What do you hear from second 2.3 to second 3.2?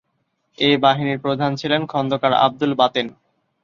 Abdul Baten.